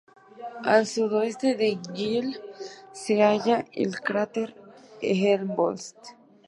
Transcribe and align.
Al 0.63 0.87
sudoeste 0.87 1.53
de 1.53 1.77
Gill 1.93 2.39
se 2.91 3.21
halla 3.21 3.65
el 3.71 3.99
cráter 3.99 4.55
Helmholtz. 4.99 5.93